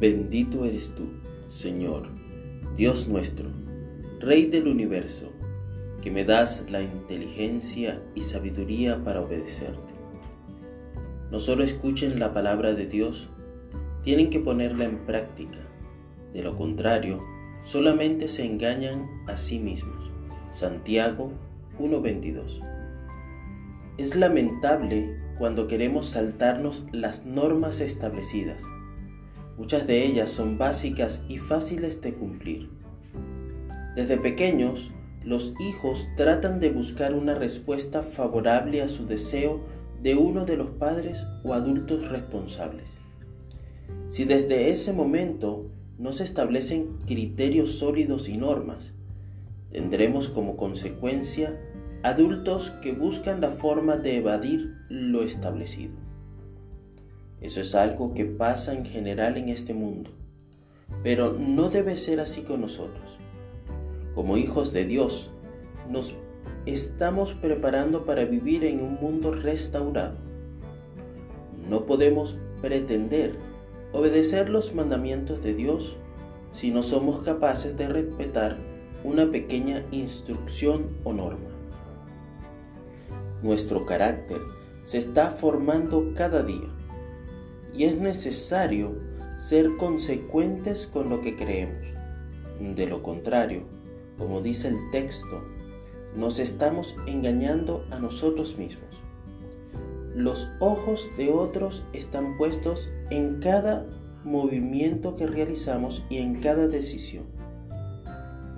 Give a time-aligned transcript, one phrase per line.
[0.00, 1.10] Bendito eres tú,
[1.50, 2.08] Señor,
[2.74, 3.50] Dios nuestro,
[4.18, 5.30] Rey del universo,
[6.00, 9.92] que me das la inteligencia y sabiduría para obedecerte.
[11.30, 13.28] No solo escuchen la palabra de Dios,
[14.02, 15.58] tienen que ponerla en práctica.
[16.32, 17.18] De lo contrario,
[17.62, 20.10] solamente se engañan a sí mismos.
[20.50, 21.32] Santiago
[21.78, 22.58] 1.22
[23.98, 28.62] Es lamentable cuando queremos saltarnos las normas establecidas
[29.60, 32.70] Muchas de ellas son básicas y fáciles de cumplir.
[33.94, 34.90] Desde pequeños,
[35.22, 39.60] los hijos tratan de buscar una respuesta favorable a su deseo
[40.02, 42.96] de uno de los padres o adultos responsables.
[44.08, 45.66] Si desde ese momento
[45.98, 48.94] no se establecen criterios sólidos y normas,
[49.70, 51.60] tendremos como consecuencia
[52.02, 56.09] adultos que buscan la forma de evadir lo establecido.
[57.40, 60.10] Eso es algo que pasa en general en este mundo,
[61.02, 63.18] pero no debe ser así con nosotros.
[64.14, 65.30] Como hijos de Dios,
[65.88, 66.14] nos
[66.66, 70.18] estamos preparando para vivir en un mundo restaurado.
[71.66, 73.36] No podemos pretender
[73.92, 75.96] obedecer los mandamientos de Dios
[76.52, 78.58] si no somos capaces de respetar
[79.02, 81.48] una pequeña instrucción o norma.
[83.42, 84.40] Nuestro carácter
[84.82, 86.68] se está formando cada día
[87.74, 88.98] y es necesario
[89.38, 91.86] ser consecuentes con lo que creemos.
[92.60, 93.62] De lo contrario,
[94.18, 95.42] como dice el texto,
[96.14, 98.90] nos estamos engañando a nosotros mismos.
[100.14, 103.86] Los ojos de otros están puestos en cada
[104.24, 107.24] movimiento que realizamos y en cada decisión.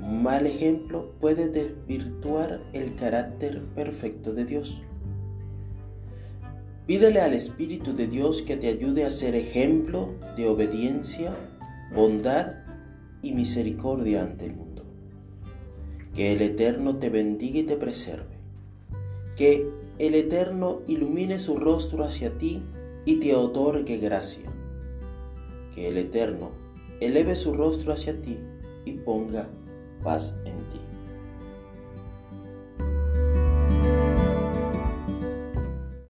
[0.01, 4.83] Un mal ejemplo puede desvirtuar el carácter perfecto de Dios.
[6.93, 11.35] Pídele al Espíritu de Dios que te ayude a ser ejemplo de obediencia,
[11.95, 12.57] bondad
[13.23, 14.85] y misericordia ante el mundo.
[16.15, 18.37] Que el Eterno te bendiga y te preserve.
[19.39, 19.67] Que
[19.99, 22.61] el Eterno ilumine su rostro hacia ti
[23.07, 24.53] y te otorgue gracia.
[25.75, 26.51] Que el Eterno
[27.01, 28.37] eleve su rostro hacia ti
[28.85, 29.47] y ponga
[30.03, 30.62] paz en